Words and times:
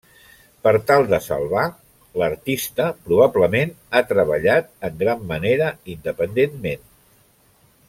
Per 0.67 0.71
tal 0.91 1.03
de 1.09 1.19
salvar, 1.25 1.65
l'artista 2.21 2.87
probablement 3.09 3.75
ha 3.93 4.01
treballat 4.13 4.73
en 4.91 4.99
gran 5.05 5.23
manera 5.35 5.69
independentment. 5.99 6.83